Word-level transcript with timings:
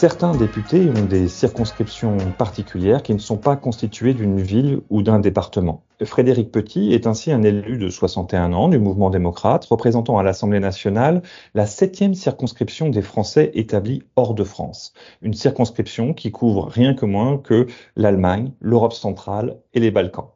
Certains 0.00 0.34
députés 0.34 0.88
ont 0.88 1.04
des 1.04 1.28
circonscriptions 1.28 2.16
particulières 2.38 3.02
qui 3.02 3.12
ne 3.12 3.18
sont 3.18 3.36
pas 3.36 3.54
constituées 3.54 4.14
d'une 4.14 4.40
ville 4.40 4.80
ou 4.88 5.02
d'un 5.02 5.20
département. 5.20 5.84
Frédéric 6.02 6.50
Petit 6.50 6.94
est 6.94 7.06
ainsi 7.06 7.30
un 7.32 7.42
élu 7.42 7.76
de 7.76 7.90
61 7.90 8.54
ans 8.54 8.70
du 8.70 8.78
mouvement 8.78 9.10
démocrate, 9.10 9.66
représentant 9.66 10.16
à 10.16 10.22
l'Assemblée 10.22 10.58
nationale 10.58 11.20
la 11.52 11.66
septième 11.66 12.14
circonscription 12.14 12.88
des 12.88 13.02
Français 13.02 13.50
établis 13.52 14.02
hors 14.16 14.32
de 14.32 14.42
France. 14.42 14.94
Une 15.20 15.34
circonscription 15.34 16.14
qui 16.14 16.32
couvre 16.32 16.64
rien 16.66 16.94
que 16.94 17.04
moins 17.04 17.36
que 17.36 17.66
l'Allemagne, 17.94 18.52
l'Europe 18.62 18.94
centrale 18.94 19.58
et 19.74 19.80
les 19.80 19.90
Balkans. 19.90 20.28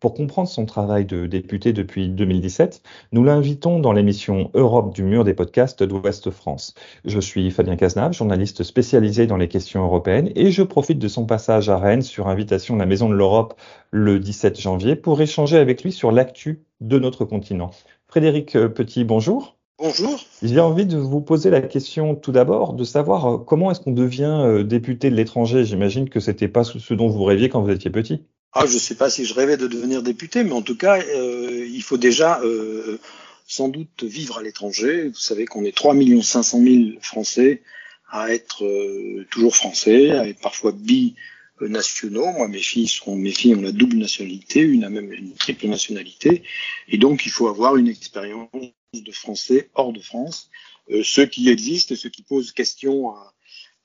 Pour 0.00 0.14
comprendre 0.14 0.48
son 0.48 0.64
travail 0.64 1.06
de 1.06 1.26
député 1.26 1.72
depuis 1.72 2.08
2017, 2.08 2.82
nous 3.10 3.24
l'invitons 3.24 3.80
dans 3.80 3.90
l'émission 3.90 4.52
Europe 4.54 4.94
du 4.94 5.02
mur 5.02 5.24
des 5.24 5.34
podcasts 5.34 5.82
d'Ouest 5.82 6.30
France. 6.30 6.74
Je 7.04 7.18
suis 7.18 7.50
Fabien 7.50 7.74
Cazenave, 7.74 8.12
journaliste 8.12 8.62
spécialisé 8.62 9.26
dans 9.26 9.36
les 9.36 9.48
questions 9.48 9.82
européennes 9.82 10.30
et 10.36 10.52
je 10.52 10.62
profite 10.62 11.00
de 11.00 11.08
son 11.08 11.26
passage 11.26 11.68
à 11.68 11.78
Rennes 11.78 12.02
sur 12.02 12.28
invitation 12.28 12.74
de 12.74 12.80
la 12.80 12.86
Maison 12.86 13.08
de 13.08 13.14
l'Europe 13.16 13.60
le 13.90 14.20
17 14.20 14.60
janvier 14.60 14.94
pour 14.94 15.20
échanger 15.20 15.58
avec 15.58 15.82
lui 15.82 15.90
sur 15.90 16.12
l'actu 16.12 16.62
de 16.80 17.00
notre 17.00 17.24
continent. 17.24 17.70
Frédéric 18.06 18.52
Petit, 18.52 19.02
bonjour. 19.02 19.56
Bonjour. 19.80 20.18
J'ai 20.42 20.60
envie 20.60 20.86
de 20.86 20.96
vous 20.96 21.20
poser 21.20 21.50
la 21.50 21.60
question 21.60 22.14
tout 22.14 22.32
d'abord 22.32 22.72
de 22.72 22.82
savoir 22.84 23.26
euh, 23.26 23.38
comment 23.38 23.70
est-ce 23.70 23.80
qu'on 23.80 23.92
devient 23.92 24.42
euh, 24.44 24.64
député 24.64 25.08
de 25.08 25.14
l'étranger? 25.14 25.64
J'imagine 25.64 26.08
que 26.08 26.18
c'était 26.18 26.48
pas 26.48 26.64
ce 26.64 26.94
dont 26.94 27.08
vous 27.08 27.22
rêviez 27.22 27.48
quand 27.48 27.62
vous 27.62 27.70
étiez 27.70 27.90
petit. 27.90 28.24
Ah, 28.52 28.66
je 28.66 28.74
ne 28.74 28.78
sais 28.78 28.94
pas 28.94 29.10
si 29.10 29.24
je 29.24 29.34
rêvais 29.34 29.56
de 29.56 29.66
devenir 29.66 30.02
député, 30.02 30.42
mais 30.42 30.52
en 30.52 30.62
tout 30.62 30.76
cas, 30.76 31.00
euh, 31.00 31.66
il 31.68 31.82
faut 31.82 31.98
déjà 31.98 32.40
euh, 32.40 32.98
sans 33.46 33.68
doute 33.68 34.04
vivre 34.04 34.38
à 34.38 34.42
l'étranger. 34.42 35.08
Vous 35.08 35.14
savez 35.14 35.44
qu'on 35.46 35.64
est 35.64 35.76
3 35.76 35.94
500 36.22 36.62
000 36.62 37.00
Français 37.00 37.62
à 38.10 38.32
être 38.32 38.64
euh, 38.64 39.26
toujours 39.30 39.54
français, 39.54 40.10
à 40.12 40.26
être 40.26 40.40
parfois 40.40 40.72
binationaux. 40.72 42.32
Moi, 42.32 42.48
mes 42.48 42.58
filles 42.58 42.88
sont, 42.88 43.16
mes 43.16 43.32
filles 43.32 43.54
ont 43.54 43.60
la 43.60 43.72
double 43.72 43.96
nationalité, 43.96 44.60
une 44.60 44.84
a 44.84 44.90
même 44.90 45.12
une 45.12 45.34
triple 45.34 45.66
nationalité, 45.66 46.42
et 46.88 46.96
donc 46.96 47.26
il 47.26 47.30
faut 47.30 47.48
avoir 47.48 47.76
une 47.76 47.88
expérience 47.88 48.48
de 48.94 49.12
français 49.12 49.70
hors 49.74 49.92
de 49.92 50.00
France. 50.00 50.50
Euh, 50.90 51.02
ceux 51.04 51.26
qui 51.26 51.50
existent, 51.50 51.94
ceux 51.94 52.08
qui 52.08 52.22
posent 52.22 52.52
question 52.52 53.10
à, 53.10 53.34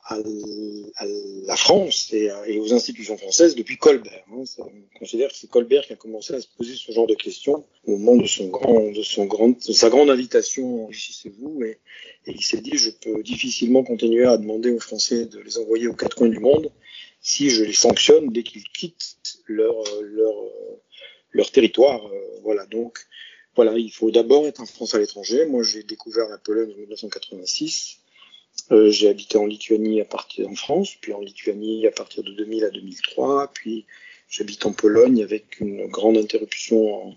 à, 0.06 0.18
la 1.46 1.56
France 1.56 2.12
et, 2.14 2.30
aux 2.60 2.74
institutions 2.74 3.18
françaises 3.18 3.56
depuis 3.56 3.78
Colbert. 3.78 4.24
Hein. 4.32 4.44
on 4.58 5.00
considère 5.00 5.30
que 5.30 5.36
c'est 5.36 5.50
Colbert 5.50 5.86
qui 5.86 5.94
a 5.94 5.96
commencé 5.96 6.34
à 6.34 6.42
se 6.42 6.48
poser 6.58 6.76
ce 6.76 6.92
genre 6.92 7.08
de 7.08 7.16
questions 7.16 7.66
au 7.86 7.98
moment 7.98 8.22
de 8.22 8.28
son 8.28 8.48
grand, 8.48 8.92
de 8.92 9.02
son 9.02 9.26
grand, 9.26 9.50
de 9.50 9.74
sa 9.74 9.90
grande 9.90 10.10
invitation 10.10 10.86
enrichissez-vous 10.86 11.64
et 11.64 11.80
il 12.28 12.44
s'est 12.44 12.62
dit 12.62 12.78
je 12.78 12.90
peux 12.90 13.24
difficilement 13.24 13.84
continuer 13.84 14.26
à 14.26 14.38
demander 14.38 14.72
aux 14.72 14.80
Français 14.80 15.26
de 15.26 15.40
les 15.40 15.58
envoyer 15.58 15.88
aux 15.88 15.94
quatre 15.94 16.18
coins 16.18 16.30
du 16.30 16.40
monde 16.40 16.72
si 17.22 17.50
je 17.50 17.64
les 17.64 17.74
sanctionne 17.74 18.30
dès 18.30 18.44
qu'ils 18.44 18.64
quittent 18.64 19.18
leur 19.48 19.76
leur 20.02 20.36
leur 21.32 21.52
territoire. 21.52 22.06
Euh, 22.08 22.40
voilà 22.44 22.66
donc 22.66 23.00
voilà 23.56 23.78
il 23.78 23.92
faut 23.92 24.12
d'abord 24.12 24.46
être 24.48 24.60
un 24.60 24.66
Français 24.66 24.98
à 24.98 25.00
l'étranger. 25.00 25.46
Moi 25.46 25.64
j'ai 25.64 25.84
découvert 25.84 26.28
la 26.28 26.38
Pologne 26.38 26.74
en 26.74 26.78
1986 26.78 28.03
euh, 28.72 28.90
j'ai 28.90 29.10
habité 29.10 29.38
en 29.38 29.46
Lituanie 29.46 30.02
à 30.02 30.06
partir 30.06 30.50
en 30.50 30.56
France, 30.56 30.96
puis 31.00 31.14
en 31.14 31.22
Lituanie 31.22 31.86
à 31.88 31.92
partir 31.92 32.24
de 32.24 32.32
2000 32.32 32.64
à 32.66 32.70
2003, 32.70 33.52
puis 33.54 33.86
j'habite 34.30 34.66
en 34.66 34.74
Pologne 34.74 35.22
avec 35.22 35.60
une 35.60 35.88
grande 35.88 36.18
interruption 36.18 37.08
en, 37.08 37.16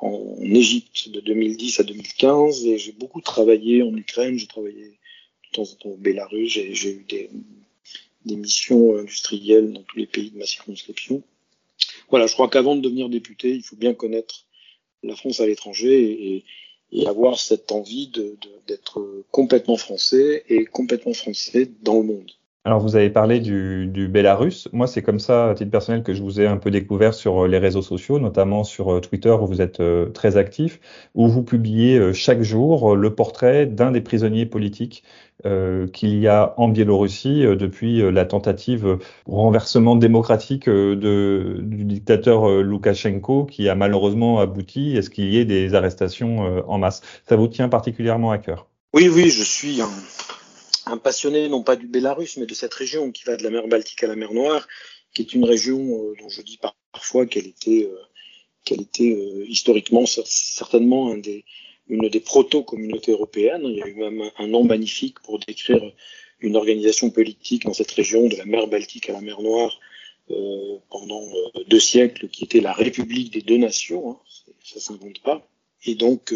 en 0.00 0.36
Égypte 0.40 1.08
de 1.08 1.20
2010 1.20 1.80
à 1.80 1.82
2015 1.82 2.66
et 2.66 2.78
j'ai 2.78 2.92
beaucoup 2.92 3.20
travaillé 3.20 3.82
en 3.82 3.94
Ukraine, 3.96 4.38
j'ai 4.38 4.46
travaillé 4.46 4.84
de 4.84 5.52
temps 5.52 5.62
en 5.62 5.74
temps 5.74 5.88
au 5.90 5.96
Bélarus, 5.96 6.50
j'ai 6.50 6.90
eu 6.90 7.04
des, 7.08 7.30
des 8.24 8.36
missions 8.36 8.96
industrielles 8.98 9.72
dans 9.72 9.82
tous 9.82 9.98
les 9.98 10.06
pays 10.06 10.30
de 10.30 10.38
ma 10.38 10.46
circonscription. 10.46 11.22
Voilà, 12.10 12.26
je 12.26 12.34
crois 12.34 12.48
qu'avant 12.48 12.76
de 12.76 12.80
devenir 12.80 13.08
député, 13.08 13.54
il 13.54 13.62
faut 13.62 13.76
bien 13.76 13.94
connaître 13.94 14.46
la 15.02 15.16
France 15.16 15.40
à 15.40 15.46
l'étranger 15.46 16.36
et, 16.36 16.44
et 16.96 17.06
avoir 17.06 17.38
cette 17.38 17.70
envie 17.72 18.08
d'être 18.66 19.00
de, 19.00 19.24
complètement 19.30 19.76
français 19.76 20.44
et 20.48 20.64
complètement 20.64 21.12
français 21.12 21.70
dans 21.82 21.98
le 21.98 22.04
monde. 22.04 22.30
Alors 22.66 22.80
vous 22.80 22.96
avez 22.96 23.10
parlé 23.10 23.38
du, 23.38 23.86
du 23.86 24.08
Bélarus. 24.08 24.68
Moi, 24.72 24.88
c'est 24.88 25.00
comme 25.00 25.20
ça, 25.20 25.50
à 25.50 25.54
titre 25.54 25.70
personnel, 25.70 26.02
que 26.02 26.12
je 26.12 26.20
vous 26.20 26.40
ai 26.40 26.48
un 26.48 26.56
peu 26.56 26.72
découvert 26.72 27.14
sur 27.14 27.44
euh, 27.44 27.46
les 27.46 27.58
réseaux 27.58 27.80
sociaux, 27.80 28.18
notamment 28.18 28.64
sur 28.64 28.92
euh, 28.92 28.98
Twitter 28.98 29.30
où 29.30 29.46
vous 29.46 29.60
êtes 29.60 29.78
euh, 29.78 30.06
très 30.06 30.36
actif, 30.36 30.80
où 31.14 31.28
vous 31.28 31.44
publiez 31.44 32.12
chaque 32.12 32.42
jour 32.42 32.96
le 32.96 33.14
portrait 33.14 33.66
d'un 33.66 33.92
des 33.92 34.00
prisonniers 34.00 34.46
politiques 34.46 35.04
qu'il 35.92 36.18
y 36.18 36.26
a 36.26 36.54
en 36.56 36.68
Biélorussie 36.68 37.42
depuis 37.42 38.10
la 38.10 38.24
tentative 38.24 38.98
renversement 39.26 39.94
démocratique 39.94 40.68
de, 40.68 41.58
du 41.60 41.84
dictateur 41.84 42.48
Loukachenko, 42.48 43.44
qui 43.44 43.68
a 43.68 43.74
malheureusement 43.74 44.40
abouti 44.40 44.96
à 44.96 45.02
ce 45.02 45.10
qu'il 45.10 45.26
y 45.26 45.38
ait 45.38 45.44
des 45.44 45.74
arrestations 45.74 46.64
en 46.66 46.78
masse? 46.78 47.02
Ça 47.28 47.36
vous 47.36 47.48
tient 47.48 47.68
particulièrement 47.68 48.30
à 48.30 48.38
cœur? 48.38 48.66
Oui, 48.94 49.08
oui, 49.14 49.28
je 49.28 49.44
suis 49.44 49.80
un 49.82 49.90
un 50.86 50.98
passionné 50.98 51.48
non 51.48 51.62
pas 51.62 51.76
du 51.76 51.88
Bélarus, 51.88 52.36
mais 52.36 52.46
de 52.46 52.54
cette 52.54 52.74
région 52.74 53.10
qui 53.10 53.24
va 53.24 53.36
de 53.36 53.42
la 53.42 53.50
mer 53.50 53.66
Baltique 53.66 54.02
à 54.04 54.06
la 54.06 54.16
mer 54.16 54.32
Noire, 54.32 54.66
qui 55.12 55.22
est 55.22 55.34
une 55.34 55.44
région 55.44 55.80
euh, 55.80 56.14
dont 56.20 56.28
je 56.28 56.42
dis 56.42 56.58
parfois 56.92 57.26
qu'elle 57.26 57.46
était, 57.46 57.84
euh, 57.84 57.98
qu'elle 58.64 58.82
était 58.82 59.12
euh, 59.12 59.44
historiquement 59.48 60.04
certainement 60.06 61.14
une 61.88 62.08
des 62.08 62.20
proto-communautés 62.20 63.12
européennes. 63.12 63.62
Il 63.64 63.76
y 63.76 63.82
a 63.82 63.88
eu 63.88 63.94
même 63.94 64.30
un, 64.38 64.46
nom 64.46 64.64
magnifique 64.64 65.20
pour 65.20 65.38
décrire 65.40 65.82
une 66.40 66.56
organisation 66.56 67.10
politique 67.10 67.64
dans 67.64 67.74
cette 67.74 67.90
région 67.90 68.28
de 68.28 68.36
la 68.36 68.44
mer 68.44 68.68
Baltique 68.68 69.10
à 69.10 69.12
la 69.12 69.20
mer 69.20 69.40
Noire 69.42 69.80
pendant 70.90 71.22
deux 71.68 71.78
siècles, 71.78 72.28
qui 72.28 72.42
était 72.42 72.60
la 72.60 72.72
République 72.72 73.32
des 73.32 73.42
deux 73.42 73.58
nations. 73.58 74.10
Hein, 74.10 74.18
ça 74.64 74.80
s'invente 74.80 75.20
pas. 75.20 75.48
Et 75.84 75.94
donc, 75.94 76.34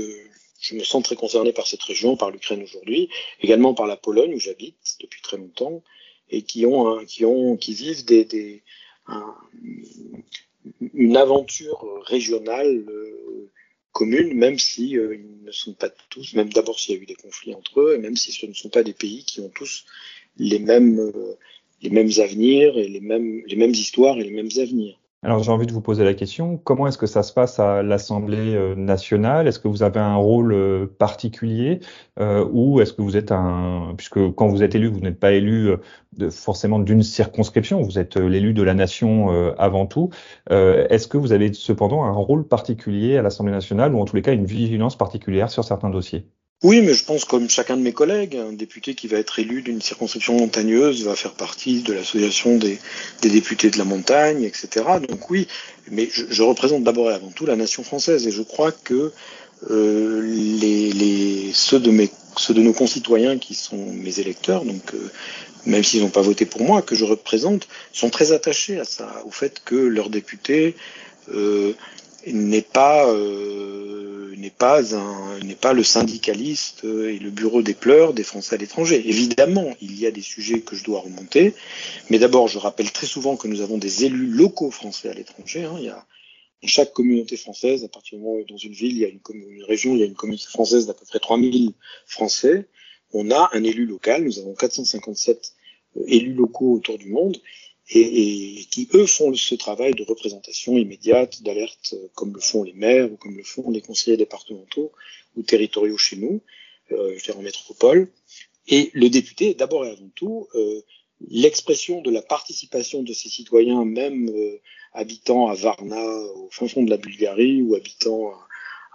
je 0.60 0.74
me 0.74 0.84
sens 0.84 1.02
très 1.02 1.16
concerné 1.16 1.52
par 1.52 1.66
cette 1.66 1.82
région, 1.82 2.16
par 2.16 2.30
l'Ukraine 2.30 2.62
aujourd'hui, 2.62 3.08
également 3.40 3.74
par 3.74 3.86
la 3.86 3.96
Pologne 3.96 4.34
où 4.34 4.38
j'habite 4.38 4.96
depuis 5.00 5.22
très 5.22 5.38
longtemps 5.38 5.82
et 6.28 6.42
qui 6.42 6.66
ont, 6.66 7.04
qui 7.04 7.24
ont, 7.24 7.56
qui 7.56 7.74
vivent 7.74 8.04
des, 8.04 8.24
des 8.24 8.62
un, 9.06 9.34
une 10.94 11.16
aventure 11.16 11.84
régionale 12.04 12.84
euh, 12.88 13.50
commune, 13.92 14.34
même 14.34 14.58
si 14.58 14.96
euh, 14.96 15.16
ils 15.16 15.44
ne 15.44 15.50
sont 15.52 15.72
pas 15.72 15.88
tous, 16.10 16.34
même 16.34 16.52
d'abord 16.52 16.78
s'il 16.78 16.94
y 16.94 16.98
a 16.98 17.02
eu 17.02 17.06
des 17.06 17.14
conflits 17.14 17.54
entre 17.54 17.80
eux, 17.80 17.94
et 17.94 17.98
même 17.98 18.16
si 18.16 18.32
ce 18.32 18.46
ne 18.46 18.52
sont 18.52 18.68
pas 18.68 18.82
des 18.82 18.92
pays 18.92 19.24
qui 19.24 19.40
ont 19.40 19.48
tous 19.48 19.84
les 20.36 20.58
mêmes, 20.58 21.00
euh, 21.00 21.36
les 21.82 21.90
mêmes 21.90 22.10
avenirs 22.18 22.78
et 22.78 22.88
les 22.88 23.00
mêmes, 23.00 23.42
les 23.46 23.56
mêmes 23.56 23.72
histoires 23.72 24.18
et 24.18 24.24
les 24.24 24.30
mêmes 24.30 24.50
avenirs. 24.58 24.99
Alors 25.22 25.42
j'ai 25.42 25.50
envie 25.52 25.66
de 25.66 25.72
vous 25.72 25.82
poser 25.82 26.02
la 26.02 26.14
question, 26.14 26.56
comment 26.56 26.86
est-ce 26.86 26.96
que 26.96 27.06
ça 27.06 27.22
se 27.22 27.32
passe 27.34 27.58
à 27.58 27.82
l'Assemblée 27.82 28.54
euh, 28.54 28.74
nationale? 28.74 29.46
Est-ce 29.48 29.58
que 29.58 29.68
vous 29.68 29.82
avez 29.82 30.00
un 30.00 30.14
rôle 30.16 30.52
euh, 30.54 30.86
particulier 30.98 31.80
euh, 32.18 32.46
ou 32.52 32.80
est-ce 32.80 32.94
que 32.94 33.02
vous 33.02 33.18
êtes 33.18 33.30
un, 33.30 33.92
puisque 33.98 34.32
quand 34.32 34.48
vous 34.48 34.62
êtes 34.62 34.74
élu, 34.74 34.86
vous 34.88 35.00
n'êtes 35.00 35.20
pas 35.20 35.32
élu 35.32 35.72
de, 36.14 36.30
forcément 36.30 36.78
d'une 36.78 37.02
circonscription, 37.02 37.82
vous 37.82 37.98
êtes 37.98 38.16
l'élu 38.16 38.54
de 38.54 38.62
la 38.62 38.72
nation 38.74 39.28
avant 39.58 39.86
tout. 39.86 40.10
est-ce 40.50 41.06
que 41.08 41.18
vous 41.18 41.32
avez 41.32 41.52
cependant 41.52 42.04
un 42.04 42.12
rôle 42.12 42.46
particulier 42.48 43.16
à 43.18 43.22
l'Assemblée 43.22 43.52
nationale 43.52 43.94
ou 43.94 44.00
en 44.00 44.04
tous 44.06 44.16
les 44.16 44.22
cas 44.22 44.32
une 44.32 44.46
vigilance 44.46 44.96
particulière 44.96 45.50
sur 45.50 45.64
certains 45.64 45.90
dossiers? 45.90 46.26
Oui, 46.62 46.82
mais 46.82 46.92
je 46.92 47.04
pense 47.04 47.24
comme 47.24 47.48
chacun 47.48 47.76
de 47.76 47.82
mes 47.82 47.92
collègues, 47.92 48.36
un 48.36 48.52
député 48.52 48.94
qui 48.94 49.08
va 49.08 49.16
être 49.18 49.38
élu 49.38 49.62
d'une 49.62 49.80
circonscription 49.80 50.36
montagneuse 50.36 51.04
va 51.04 51.16
faire 51.16 51.32
partie 51.32 51.80
de 51.80 51.94
l'association 51.94 52.56
des, 52.56 52.78
des, 53.22 53.30
députés 53.30 53.70
de 53.70 53.78
la 53.78 53.84
montagne, 53.84 54.42
etc. 54.44 54.84
Donc 55.08 55.30
oui, 55.30 55.48
mais 55.90 56.08
je, 56.12 56.26
je 56.28 56.42
représente 56.42 56.84
d'abord 56.84 57.10
et 57.10 57.14
avant 57.14 57.30
tout 57.30 57.46
la 57.46 57.56
nation 57.56 57.82
française 57.82 58.26
et 58.26 58.30
je 58.30 58.42
crois 58.42 58.72
que 58.72 59.12
euh, 59.70 60.22
les, 60.22 60.90
les, 60.92 61.50
ceux, 61.52 61.80
de 61.80 61.90
mes, 61.90 62.10
ceux 62.36 62.54
de 62.54 62.62
nos 62.62 62.72
concitoyens 62.72 63.38
qui 63.38 63.54
sont 63.54 63.92
mes 63.92 64.18
électeurs, 64.18 64.64
donc 64.64 64.94
euh, 64.94 65.10
même 65.66 65.84
s'ils 65.84 66.00
n'ont 66.00 66.08
pas 66.08 66.22
voté 66.22 66.46
pour 66.46 66.62
moi, 66.62 66.80
que 66.80 66.94
je 66.94 67.04
représente, 67.04 67.68
sont 67.92 68.08
très 68.08 68.32
attachés 68.32 68.80
à 68.80 68.84
ça, 68.84 69.22
au 69.26 69.30
fait 69.30 69.60
que 69.64 69.74
leur 69.74 70.08
député 70.08 70.76
euh, 71.34 71.74
n'est 72.26 72.62
pas 72.62 73.10
euh, 73.12 74.34
n'est 74.36 74.50
pas 74.50 74.94
un 74.94 75.38
n'est 75.40 75.54
pas 75.54 75.72
le 75.72 75.82
syndicaliste 75.82 76.84
et 76.84 77.18
le 77.18 77.30
bureau 77.30 77.62
des 77.62 77.74
pleurs 77.74 78.14
des 78.14 78.22
Français 78.22 78.54
à 78.54 78.58
l'étranger. 78.58 79.02
Évidemment, 79.06 79.74
il 79.80 79.98
y 79.98 80.06
a 80.06 80.10
des 80.10 80.22
sujets 80.22 80.60
que 80.60 80.76
je 80.76 80.84
dois 80.84 81.00
remonter, 81.00 81.54
mais 82.08 82.18
d'abord, 82.18 82.48
je 82.48 82.58
rappelle 82.58 82.92
très 82.92 83.06
souvent 83.06 83.36
que 83.36 83.48
nous 83.48 83.60
avons 83.60 83.78
des 83.78 84.04
élus 84.04 84.26
locaux 84.26 84.70
français 84.70 85.08
à 85.08 85.14
l'étranger. 85.14 85.64
Hein. 85.64 85.76
Il 85.78 85.84
y 85.84 85.88
a 85.88 86.06
dans 86.62 86.68
chaque 86.68 86.92
communauté 86.92 87.36
française, 87.36 87.84
à 87.84 87.88
partir 87.88 88.18
du 88.18 88.24
moment 88.24 88.36
où 88.36 88.44
dans 88.44 88.58
une 88.58 88.72
ville, 88.72 88.92
il 88.92 88.98
y 88.98 89.04
a 89.04 89.08
une, 89.08 89.20
une 89.34 89.64
région, 89.64 89.94
il 89.94 90.00
y 90.00 90.02
a 90.02 90.06
une 90.06 90.14
communauté 90.14 90.44
française 90.46 90.86
d'à 90.86 90.94
peu 90.94 91.06
près 91.06 91.18
3000 91.18 91.72
Français, 92.06 92.66
on 93.12 93.30
a 93.30 93.50
un 93.52 93.64
élu 93.64 93.86
local. 93.86 94.24
Nous 94.24 94.38
avons 94.38 94.54
457 94.54 95.54
euh, 95.96 96.04
élus 96.06 96.34
locaux 96.34 96.74
autour 96.74 96.98
du 96.98 97.08
monde 97.08 97.36
et, 97.92 98.66
qui, 98.70 98.88
eux, 98.94 99.06
font 99.06 99.34
ce 99.34 99.54
travail 99.54 99.94
de 99.94 100.04
représentation 100.04 100.76
immédiate, 100.76 101.42
d'alerte, 101.42 101.94
euh, 101.94 102.08
comme 102.14 102.34
le 102.34 102.40
font 102.40 102.62
les 102.62 102.72
maires 102.72 103.10
ou 103.12 103.16
comme 103.16 103.36
le 103.36 103.42
font 103.42 103.70
les 103.70 103.80
conseillers 103.80 104.16
départementaux 104.16 104.92
ou 105.36 105.42
territoriaux 105.42 105.98
chez 105.98 106.16
nous, 106.16 106.40
euh, 106.92 107.14
je 107.18 107.32
veux 107.32 107.38
en 107.38 107.42
métropole. 107.42 108.08
Et 108.68 108.90
le 108.94 109.08
député 109.08 109.50
est 109.50 109.54
d'abord 109.54 109.84
et 109.84 109.90
avant 109.90 110.10
tout 110.14 110.48
euh, 110.54 110.82
l'expression 111.28 112.00
de 112.00 112.10
la 112.10 112.22
participation 112.22 113.02
de 113.02 113.12
ces 113.12 113.28
citoyens, 113.28 113.84
même 113.84 114.28
euh, 114.28 114.60
habitant 114.92 115.48
à 115.48 115.54
Varna, 115.54 116.04
au 116.36 116.48
fin 116.50 116.68
fond 116.68 116.82
de 116.82 116.90
la 116.90 116.96
Bulgarie, 116.96 117.62
ou 117.62 117.74
habitant 117.74 118.32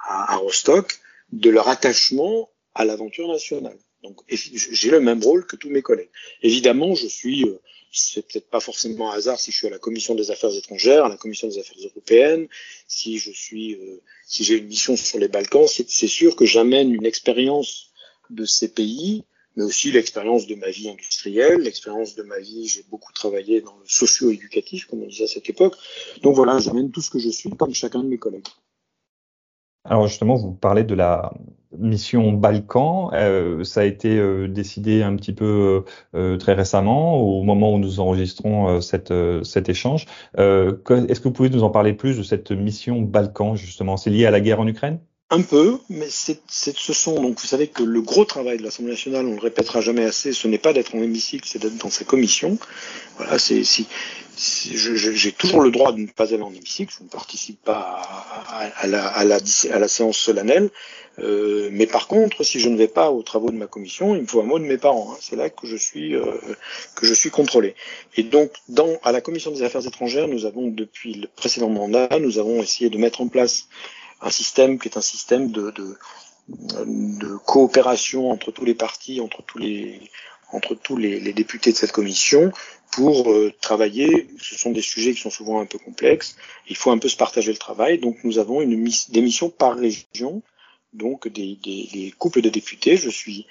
à, 0.07 0.33
à 0.33 0.37
Rostock, 0.37 0.99
de 1.31 1.49
leur 1.49 1.67
attachement 1.67 2.49
à 2.73 2.85
l'aventure 2.85 3.27
nationale. 3.27 3.77
Donc 4.05 4.21
j'ai 4.29 4.91
le 4.91 4.99
même 4.99 5.23
rôle 5.23 5.45
que 5.47 5.55
tous 5.55 5.69
mes 5.69 5.81
collègues. 5.81 6.11
Évidemment, 6.43 6.93
je 6.93 7.07
suis, 7.07 7.43
euh, 7.43 7.59
c'est 7.91 8.21
peut-être 8.27 8.49
pas 8.49 8.59
forcément 8.59 9.11
un 9.11 9.15
hasard 9.15 9.39
si 9.39 9.51
je 9.51 9.57
suis 9.57 9.67
à 9.67 9.71
la 9.71 9.79
commission 9.79 10.13
des 10.13 10.29
affaires 10.29 10.55
étrangères, 10.55 11.05
à 11.05 11.09
la 11.09 11.17
commission 11.17 11.47
des 11.47 11.57
affaires 11.57 11.77
européennes, 11.83 12.47
si 12.87 13.17
je 13.17 13.31
suis, 13.31 13.73
euh, 13.73 14.01
si 14.27 14.43
j'ai 14.43 14.57
une 14.57 14.67
mission 14.67 14.95
sur 14.95 15.17
les 15.17 15.27
Balkans, 15.27 15.67
c'est 15.67 16.07
sûr 16.07 16.35
que 16.35 16.45
j'amène 16.45 16.93
une 16.93 17.05
expérience 17.05 17.91
de 18.29 18.45
ces 18.45 18.67
pays, 18.67 19.23
mais 19.55 19.63
aussi 19.63 19.91
l'expérience 19.91 20.45
de 20.45 20.55
ma 20.55 20.69
vie 20.69 20.89
industrielle, 20.89 21.61
l'expérience 21.61 22.13
de 22.13 22.23
ma 22.23 22.39
vie, 22.39 22.67
j'ai 22.67 22.83
beaucoup 22.83 23.13
travaillé 23.13 23.61
dans 23.61 23.75
le 23.77 23.85
socio-éducatif, 23.87 24.85
comme 24.85 25.01
on 25.01 25.07
disait 25.07 25.23
à 25.23 25.27
cette 25.27 25.49
époque. 25.49 25.75
Donc 26.21 26.35
voilà, 26.35 26.59
j'amène 26.59 26.91
tout 26.91 27.01
ce 27.01 27.09
que 27.09 27.19
je 27.19 27.29
suis, 27.29 27.49
comme 27.49 27.73
chacun 27.73 28.03
de 28.03 28.09
mes 28.09 28.19
collègues. 28.19 28.47
Alors 29.85 30.07
justement, 30.07 30.35
vous 30.35 30.51
parlez 30.53 30.83
de 30.83 30.95
la 30.95 31.31
mission 31.77 32.31
Balkan. 32.33 33.11
Euh, 33.13 33.63
ça 33.63 33.81
a 33.81 33.83
été 33.83 34.17
euh, 34.17 34.47
décidé 34.47 35.03
un 35.03 35.15
petit 35.15 35.33
peu 35.33 35.83
euh, 36.15 36.37
très 36.37 36.53
récemment, 36.53 37.17
au 37.17 37.43
moment 37.43 37.73
où 37.73 37.79
nous 37.79 37.99
enregistrons 37.99 38.81
cette, 38.81 39.13
cet 39.43 39.69
échange. 39.69 40.05
Est-ce 40.37 41.19
que 41.19 41.23
vous 41.23 41.33
pouvez 41.33 41.49
nous 41.49 41.63
en 41.63 41.69
parler 41.69 41.93
plus 41.93 42.17
de 42.17 42.23
cette 42.23 42.51
mission 42.51 43.01
Balkan 43.01 43.55
justement? 43.55 43.97
C'est 43.97 44.09
lié 44.09 44.25
à 44.25 44.31
la 44.31 44.41
guerre 44.41 44.59
en 44.59 44.67
Ukraine? 44.67 44.99
Un 45.31 45.41
peu, 45.41 45.79
mais 45.89 46.07
c'est, 46.09 46.39
ce 46.47 46.93
sont 46.93 47.19
donc 47.19 47.39
vous 47.39 47.47
savez 47.47 47.67
que 47.67 47.81
le 47.81 48.01
gros 48.01 48.25
travail 48.25 48.57
de 48.57 48.63
l'Assemblée 48.63 48.91
nationale, 48.91 49.25
on 49.25 49.33
le 49.33 49.39
répétera 49.39 49.81
jamais 49.81 50.05
assez, 50.05 50.33
ce 50.33 50.47
n'est 50.47 50.59
pas 50.59 50.71
d'être 50.71 50.93
en 50.93 51.01
hémicycle, 51.01 51.47
c'est 51.47 51.59
d'être 51.59 51.77
dans 51.77 51.89
sa 51.89 52.05
commission. 52.05 52.59
Voilà, 53.17 53.39
c'est 53.39 53.63
si, 53.63 53.87
j'ai 54.37 55.31
toujours 55.31 55.61
le 55.61 55.71
droit 55.71 55.93
de 55.93 55.99
ne 55.99 56.07
pas 56.07 56.33
aller 56.33 56.43
en 56.43 56.53
hémicycle, 56.53 56.93
je 56.95 57.03
ne 57.03 57.09
participe 57.09 57.61
pas 57.63 58.01
à, 58.49 58.85
la, 58.85 59.07
à, 59.07 59.23
la, 59.23 59.39
à 59.71 59.79
la, 59.79 59.87
séance 59.87 60.17
solennelle, 60.17 60.69
euh, 61.19 61.69
mais 61.71 61.87
par 61.87 62.07
contre, 62.07 62.43
si 62.43 62.59
je 62.59 62.69
ne 62.69 62.77
vais 62.77 62.87
pas 62.87 63.09
aux 63.09 63.23
travaux 63.23 63.49
de 63.49 63.57
ma 63.57 63.67
commission, 63.67 64.15
il 64.15 64.23
me 64.23 64.27
faut 64.27 64.41
un 64.41 64.45
mot 64.45 64.59
de 64.59 64.65
mes 64.65 64.77
parents. 64.77 65.13
Hein, 65.13 65.17
c'est 65.21 65.35
là 65.35 65.49
que 65.49 65.65
je 65.65 65.77
suis 65.77 66.15
euh, 66.15 66.23
que 66.95 67.07
je 67.07 67.13
suis 67.13 67.31
contrôlé. 67.31 67.75
Et 68.15 68.23
donc, 68.23 68.51
dans 68.69 68.99
à 69.03 69.11
la 69.11 69.21
commission 69.21 69.49
des 69.51 69.63
affaires 69.63 69.87
étrangères, 69.87 70.27
nous 70.27 70.45
avons 70.45 70.67
depuis 70.67 71.13
le 71.13 71.27
précédent 71.27 71.69
mandat, 71.69 72.09
nous 72.19 72.37
avons 72.37 72.61
essayé 72.61 72.89
de 72.89 72.97
mettre 72.97 73.21
en 73.21 73.27
place 73.27 73.67
un 74.25 74.31
système 74.31 74.79
qui 74.79 74.87
est 74.89 74.97
un 74.97 75.01
système 75.01 75.51
de, 75.51 75.71
de, 75.71 75.97
de 76.47 77.37
coopération 77.45 78.31
entre 78.31 78.51
tous 78.51 78.65
les 78.65 78.75
partis, 78.75 79.21
entre 79.21 79.41
tous 79.43 79.59
les 79.59 80.09
entre 80.51 80.75
tous 80.75 80.95
les, 80.95 81.19
les 81.19 81.33
députés 81.33 81.71
de 81.71 81.77
cette 81.77 81.91
commission 81.91 82.51
pour 82.91 83.31
euh, 83.31 83.51
travailler. 83.61 84.27
Ce 84.39 84.55
sont 84.55 84.71
des 84.71 84.81
sujets 84.81 85.13
qui 85.13 85.21
sont 85.21 85.31
souvent 85.31 85.59
un 85.59 85.65
peu 85.65 85.77
complexes. 85.77 86.35
Il 86.69 86.77
faut 86.77 86.91
un 86.91 86.97
peu 86.97 87.09
se 87.09 87.17
partager 87.17 87.51
le 87.51 87.57
travail. 87.57 87.97
Donc 87.97 88.17
nous 88.23 88.37
avons 88.37 88.61
une 88.61 88.89
des 89.09 89.21
missions 89.21 89.49
par 89.49 89.75
région, 89.75 90.43
donc 90.93 91.27
des, 91.27 91.57
des, 91.63 91.89
des 91.91 92.13
couples 92.17 92.41
de 92.41 92.49
députés. 92.49 92.95
Je 92.95 93.09
suis 93.09 93.47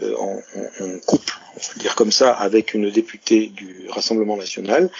euh, 0.00 0.16
en, 0.16 0.40
en, 0.80 0.98
couple, 1.06 1.38
on 1.54 1.60
va 1.60 1.80
dire 1.80 1.94
comme 1.94 2.12
ça, 2.12 2.32
avec 2.32 2.74
une 2.74 2.90
députée 2.90 3.48
du 3.48 3.86
Rassemblement 3.88 4.36
national, 4.36 4.90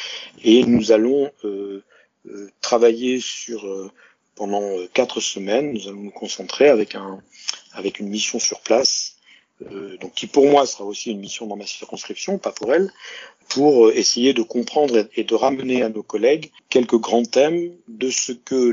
et 0.44 0.64
nous 0.64 0.92
allons 0.92 1.30
euh, 1.44 1.82
euh 2.28 2.50
travailler 2.60 3.20
sur 3.20 3.90
pendant 4.38 4.62
euh, 4.62 4.88
quatre 4.94 5.20
semaines. 5.20 5.72
Nous 5.72 5.88
allons 5.88 6.00
nous 6.00 6.10
concentrer 6.10 6.68
avec 6.68 6.94
un 6.94 7.20
avec 7.72 7.98
une 8.00 8.08
mission 8.08 8.38
sur 8.38 8.60
place, 8.60 9.16
euh, 9.62 9.96
donc 9.98 10.14
qui 10.14 10.26
pour 10.26 10.46
moi 10.46 10.66
sera 10.66 10.84
aussi 10.84 11.10
une 11.10 11.20
mission 11.20 11.46
dans 11.46 11.56
ma 11.56 11.66
circonscription, 11.66 12.38
pas 12.38 12.52
pour 12.52 12.72
elle, 12.72 12.90
pour 13.48 13.88
euh, 13.88 13.92
essayer 13.94 14.32
de 14.32 14.42
comprendre 14.42 15.08
et 15.14 15.24
de 15.24 15.34
ramener 15.34 15.82
à 15.82 15.88
nos 15.88 16.02
collègues 16.02 16.50
quelques 16.70 16.98
grands 16.98 17.24
thèmes 17.24 17.72
de 17.88 18.10
ce 18.10 18.32
que 18.32 18.72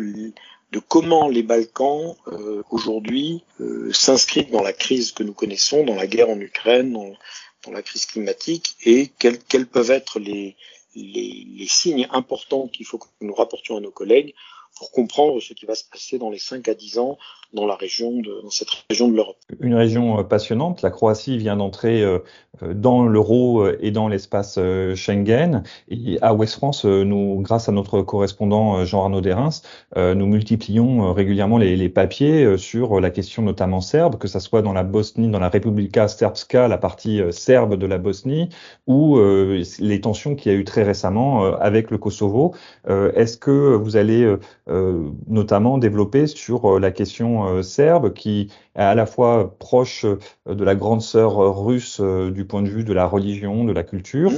de 0.72 0.80
comment 0.80 1.28
les 1.30 1.44
Balkans 1.44 2.16
euh, 2.28 2.62
aujourd'hui 2.70 3.44
euh, 3.62 3.92
s'inscrivent 3.94 4.52
dans 4.52 4.64
la 4.64 4.74
crise 4.74 5.12
que 5.12 5.24
nous 5.24 5.34
connaissons, 5.34 5.84
dans 5.84 5.96
la 5.96 6.08
guerre 6.08 6.30
en 6.30 6.40
Ukraine, 6.40 6.92
dans, 6.94 7.72
la 7.72 7.82
crise 7.82 8.06
climatique, 8.06 8.76
et 8.84 9.10
quels, 9.18 9.40
quels 9.40 9.66
peuvent 9.66 9.90
être 9.90 10.20
les, 10.20 10.56
les, 10.96 11.48
les 11.58 11.68
signes 11.68 12.08
importants 12.12 12.68
qu'il 12.68 12.86
faut 12.86 13.00
que 13.00 13.08
nous 13.22 13.34
rapportions 13.34 13.78
à 13.78 13.80
nos 13.80 13.90
collègues 13.90 14.36
pour 14.76 14.92
comprendre 14.92 15.40
ce 15.40 15.54
qui 15.54 15.66
va 15.66 15.76
se 15.76 15.84
passer 15.84 16.18
dans 16.18 16.30
les 16.30 16.40
5 16.40 16.68
à 16.68 16.74
10 16.74 16.98
ans 17.00 17.18
dans 17.54 17.66
la 17.66 17.76
région 17.76 18.12
de, 18.12 18.42
dans 18.44 18.50
cette 18.50 18.70
région 18.90 19.08
de 19.08 19.16
l'Europe. 19.16 19.38
Une 19.60 19.76
région 19.76 20.20
euh, 20.20 20.24
passionnante. 20.24 20.82
La 20.82 20.90
Croatie 20.90 21.38
vient 21.38 21.56
d'entrer 21.56 22.02
euh, 22.02 22.20
euh, 22.64 22.74
dans 22.74 23.06
l'euro 23.06 23.68
et 23.80 23.92
dans 23.92 24.08
l'espace 24.08 24.60
Schengen. 24.96 25.64
Et 25.90 26.18
à 26.22 26.34
Ouest 26.34 26.56
France, 26.56 26.86
nous, 26.86 27.40
grâce 27.42 27.70
à 27.70 27.72
notre 27.72 28.02
correspondant 28.02 28.84
Jean-Arnaud 28.86 29.22
Derins, 29.22 29.50
nous 29.96 30.26
multiplions 30.26 31.14
régulièrement 31.14 31.58
les, 31.58 31.90
papiers 31.90 32.58
sur 32.58 33.00
la 33.00 33.10
question 33.10 33.42
notamment 33.42 33.82
serbe, 33.82 34.18
que 34.18 34.28
ça 34.28 34.40
soit 34.40 34.62
dans 34.62 34.74
la 34.74 34.84
Bosnie, 34.84 35.30
dans 35.30 35.40
la 35.40 35.50
Republika 35.50 36.08
Srpska, 36.08 36.68
la 36.68 36.78
partie 36.78 37.22
serbe 37.32 37.76
de 37.76 37.86
la 37.86 37.98
Bosnie, 37.98 38.50
ou 38.88 39.20
les 39.20 40.02
tensions 40.02 40.36
qu'il 40.36 40.52
y 40.52 40.56
a 40.56 40.58
eu 40.58 40.64
très 40.64 40.84
récemment 40.84 41.46
avec 41.56 41.92
le 41.92 41.98
Kosovo. 41.98 42.54
Est-ce 42.88 43.38
que 43.38 43.76
vous 43.76 43.98
allez 43.98 44.36
notamment 45.28 45.78
développer 45.78 46.28
sur 46.28 46.80
la 46.80 46.92
question 46.92 47.45
euh, 47.48 47.62
serbe 47.62 48.14
qui 48.14 48.50
est 48.76 48.80
à 48.80 48.96
la 48.96 49.06
fois 49.06 49.56
proche 49.58 50.06
euh, 50.06 50.54
de 50.54 50.64
la 50.64 50.76
grande 50.76 51.02
sœur 51.02 51.56
russe 51.64 52.00
euh, 52.00 52.32
du 52.32 52.46
point 52.46 52.62
de 52.62 52.70
vue 52.70 52.84
de 52.84 52.94
la 52.94 53.06
religion, 53.06 53.64
de 53.64 53.74
la 53.74 53.84
culture, 53.84 54.32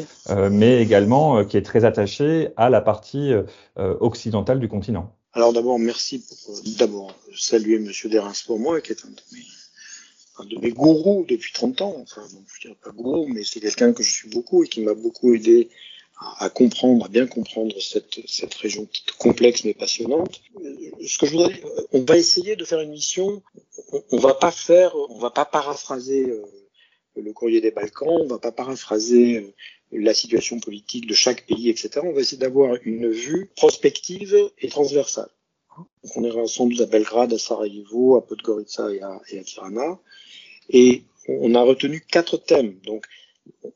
mais 0.52 0.82
également 0.82 1.44
qui 1.46 1.58
est 1.58 1.62
très 1.62 1.86
attachée 1.86 2.50
à 2.58 2.70
la 2.70 2.82
partie 2.82 3.32
occidentale 3.78 4.60
du 4.60 4.68
continent. 4.68 5.14
Alors 5.34 5.54
d'abord, 5.54 5.80
merci 5.80 6.20
pour 6.20 6.56
d'abord 6.78 7.14
saluer 7.36 7.80
Monsieur 7.80 8.10
Derins 8.10 8.34
pour 8.46 8.60
moi, 8.60 8.82
qui 8.82 8.92
est 8.92 9.06
un 9.06 9.10
de 9.10 9.22
mes, 9.34 9.46
un 10.40 10.46
de 10.46 10.62
mes 10.62 10.72
gourous 10.72 11.26
depuis 11.28 11.54
30 11.54 11.82
ans. 11.82 11.96
Enfin, 12.02 12.22
bon, 12.34 12.44
je 12.54 12.62
dirais 12.62 12.78
pas 12.84 12.92
gourou, 12.92 13.28
mais 13.28 13.44
c'est 13.44 13.60
quelqu'un 13.60 13.94
que 13.94 14.04
je 14.04 14.12
suis 14.12 14.30
beaucoup 14.30 14.64
et 14.64 14.68
qui 14.68 14.82
m'a 14.82 14.94
beaucoup 14.94 15.34
aidé 15.34 15.70
à, 16.20 16.50
comprendre, 16.50 17.06
à 17.06 17.10
bien 17.10 17.28
comprendre 17.28 17.80
cette, 17.80 18.20
cette 18.28 18.54
région 18.56 18.88
complexe 19.20 19.64
mais 19.64 19.74
passionnante. 19.74 20.42
Ce 21.06 21.18
que 21.18 21.26
je 21.26 21.32
voudrais, 21.32 21.62
on 21.94 22.02
va 22.02 22.18
essayer 22.18 22.56
de 22.56 22.66
faire 22.66 22.82
une 22.82 22.92
mission. 22.92 23.42
On, 23.92 24.04
on 24.12 24.18
va 24.18 24.34
pas 24.34 24.52
faire, 24.52 24.96
on 25.10 25.20
va 25.20 25.30
pas 25.30 25.46
paraphraser 25.46 26.30
euh, 26.30 26.44
le 27.16 27.34
courrier 27.34 27.62
des 27.62 27.72
Balkans, 27.72 28.22
on 28.22 28.28
va 28.28 28.40
pas 28.40 28.52
paraphraser 28.52 29.38
euh, 29.38 29.54
la 29.92 30.14
situation 30.14 30.60
politique 30.60 31.08
de 31.08 31.14
chaque 31.14 31.46
pays, 31.46 31.70
etc. 31.70 32.02
On 32.04 32.14
va 32.14 32.22
essayer 32.22 32.38
d'avoir 32.38 32.76
une 32.84 33.10
vue 33.10 33.50
prospective 33.56 34.36
et 34.60 34.70
transversale. 34.70 35.30
Donc 36.04 36.18
on 36.18 36.24
ira 36.24 36.48
sans 36.48 36.66
doute 36.66 36.82
à 36.82 36.86
Belgrade, 36.88 37.34
à 37.34 37.38
Sarajevo, 37.38 38.16
à 38.16 38.26
Podgorica 38.26 38.90
et 38.90 39.02
à, 39.02 39.22
et 39.30 39.40
à 39.40 39.44
Tirana. 39.44 40.00
Et 40.70 41.04
on 41.28 41.54
a 41.56 41.62
retenu 41.62 42.02
quatre 42.02 42.38
thèmes. 42.38 42.80
Donc 42.86 43.06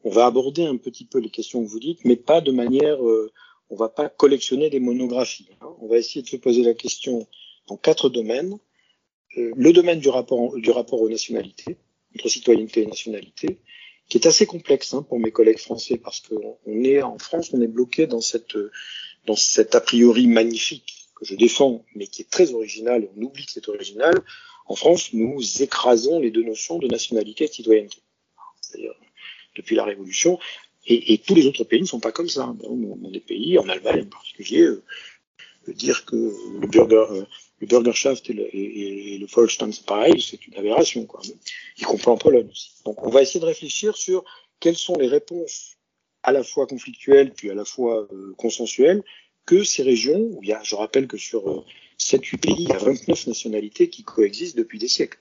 on 0.03 0.09
va 0.09 0.25
aborder 0.25 0.65
un 0.65 0.77
petit 0.77 1.05
peu 1.05 1.19
les 1.19 1.29
questions 1.29 1.63
que 1.63 1.69
vous 1.69 1.79
dites, 1.79 1.99
mais 2.05 2.15
pas 2.15 2.41
de 2.41 2.51
manière, 2.51 3.05
euh, 3.05 3.31
on 3.69 3.75
va 3.75 3.89
pas 3.89 4.09
collectionner 4.09 4.69
des 4.69 4.79
monographies. 4.79 5.49
Hein. 5.61 5.67
On 5.81 5.87
va 5.87 5.97
essayer 5.97 6.21
de 6.21 6.27
se 6.27 6.37
poser 6.37 6.63
la 6.63 6.73
question 6.73 7.27
dans 7.67 7.77
quatre 7.77 8.09
domaines. 8.09 8.57
Euh, 9.37 9.51
le 9.55 9.73
domaine 9.73 9.99
du 9.99 10.09
rapport, 10.09 10.55
du 10.57 10.71
rapport 10.71 11.01
aux 11.01 11.09
nationalités, 11.09 11.77
entre 12.15 12.29
citoyenneté 12.29 12.81
et 12.81 12.85
nationalité, 12.85 13.59
qui 14.09 14.17
est 14.17 14.27
assez 14.27 14.45
complexe 14.45 14.93
hein, 14.93 15.03
pour 15.03 15.19
mes 15.19 15.31
collègues 15.31 15.59
français 15.59 15.97
parce 15.97 16.19
qu'on 16.19 16.83
est 16.83 17.01
en 17.01 17.17
France, 17.17 17.51
on 17.53 17.61
est 17.61 17.67
bloqué 17.67 18.07
dans 18.07 18.21
cette 18.21 18.57
dans 19.25 19.35
cet 19.35 19.75
a 19.75 19.81
priori 19.81 20.27
magnifique 20.27 21.07
que 21.15 21.25
je 21.25 21.35
défends, 21.35 21.85
mais 21.95 22.07
qui 22.07 22.23
est 22.23 22.29
très 22.29 22.53
original 22.53 23.03
et 23.03 23.09
on 23.15 23.21
oublie 23.21 23.45
que 23.45 23.51
c'est 23.51 23.69
original. 23.69 24.15
En 24.65 24.75
France, 24.75 25.13
nous 25.13 25.61
écrasons 25.61 26.19
les 26.19 26.31
deux 26.31 26.43
notions 26.43 26.79
de 26.79 26.87
nationalité 26.87 27.45
et 27.45 27.47
de 27.47 27.53
citoyenneté. 27.53 27.99
C'est-à-dire 28.59 28.93
depuis 29.55 29.75
la 29.75 29.83
Révolution. 29.83 30.39
Et, 30.87 31.19
tous 31.19 31.35
les 31.35 31.45
autres 31.45 31.63
pays 31.63 31.81
ne 31.81 31.85
sont 31.85 31.99
pas 31.99 32.11
comme 32.11 32.29
ça. 32.29 32.55
Dans, 32.59 33.09
des 33.09 33.19
pays, 33.19 33.57
en 33.59 33.69
Allemagne 33.69 34.03
en 34.03 34.09
particulier, 34.09 34.61
euh, 34.63 34.83
dire 35.67 36.05
que 36.05 36.15
le 36.59 36.67
burger, 36.67 37.05
euh, 37.11 37.23
le 37.59 37.67
Bürgerschaft 37.67 38.29
et 38.29 38.33
le, 38.33 38.43
et, 38.55 39.15
et 39.15 39.17
le 39.19 39.27
c'est 40.19 40.47
une 40.47 40.55
aberration, 40.57 41.05
quoi. 41.05 41.21
Y 41.77 41.83
compris 41.83 42.09
en 42.09 42.17
Pologne 42.17 42.47
aussi. 42.51 42.71
Donc, 42.85 43.05
on 43.05 43.09
va 43.09 43.21
essayer 43.21 43.39
de 43.39 43.45
réfléchir 43.45 43.95
sur 43.95 44.23
quelles 44.59 44.77
sont 44.77 44.97
les 44.97 45.07
réponses 45.07 45.77
à 46.23 46.31
la 46.31 46.43
fois 46.43 46.67
conflictuelles 46.67 47.33
puis 47.33 47.49
à 47.49 47.55
la 47.55 47.65
fois 47.65 48.07
euh, 48.11 48.33
consensuelles 48.37 49.03
que 49.45 49.63
ces 49.63 49.83
régions, 49.83 50.19
où 50.19 50.39
il 50.43 50.49
y 50.49 50.53
a, 50.53 50.61
je 50.63 50.75
rappelle 50.75 51.07
que 51.07 51.17
sur 51.17 51.49
euh, 51.49 51.63
7-8 51.99 52.37
pays, 52.39 52.55
il 52.59 52.69
y 52.69 52.73
a 52.73 52.77
29 52.77 53.27
nationalités 53.27 53.89
qui 53.89 54.03
coexistent 54.03 54.57
depuis 54.57 54.79
des 54.79 54.87
siècles 54.87 55.19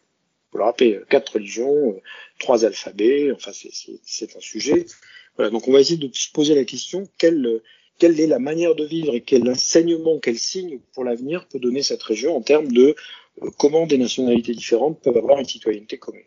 vous 0.52 0.58
le 0.58 0.64
rappelez, 0.64 0.94
euh, 0.94 1.06
quatre 1.08 1.34
religions, 1.34 1.92
euh, 1.92 2.00
trois 2.38 2.64
alphabets, 2.64 3.30
enfin 3.32 3.52
c'est 3.52 4.36
un 4.36 4.40
sujet. 4.40 4.86
Voilà, 5.36 5.50
donc 5.50 5.68
on 5.68 5.72
va 5.72 5.80
essayer 5.80 5.96
de 5.96 6.10
se 6.12 6.30
poser 6.32 6.54
la 6.54 6.64
question 6.64 7.08
quelle, 7.18 7.62
quelle 7.98 8.18
est 8.20 8.26
la 8.26 8.38
manière 8.38 8.74
de 8.74 8.84
vivre 8.84 9.14
et 9.14 9.20
quel 9.20 9.48
enseignement, 9.48 10.18
quel 10.18 10.38
signe 10.38 10.80
pour 10.92 11.04
l'avenir 11.04 11.46
peut 11.48 11.60
donner 11.60 11.82
cette 11.82 12.02
région 12.02 12.36
en 12.36 12.42
termes 12.42 12.72
de 12.72 12.94
euh, 13.42 13.50
comment 13.58 13.86
des 13.86 13.98
nationalités 13.98 14.54
différentes 14.54 15.00
peuvent 15.00 15.16
avoir 15.16 15.38
une 15.38 15.46
citoyenneté 15.46 15.98
commune. 15.98 16.24